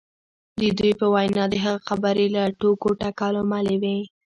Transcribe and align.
د 0.61 0.61
دوی 0.77 0.91
په 0.99 1.05
وینا 1.13 1.43
د 1.49 1.55
هغه 1.63 1.79
خبرې 1.89 2.25
له 2.35 2.43
ټوکو 2.59 2.87
ټکالو 3.01 3.41
ملې 3.51 3.75
وې 3.81 3.97